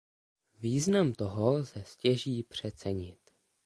[0.59, 3.19] Význam toho lze stěží přecenit.